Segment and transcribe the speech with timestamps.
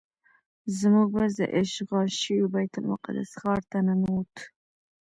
[0.79, 4.33] زموږ بس د اشغال شوي بیت المقدس ښار ته ننوت.